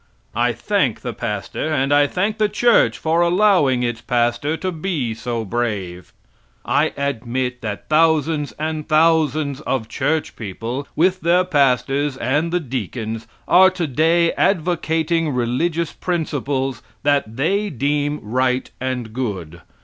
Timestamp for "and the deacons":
12.17-13.27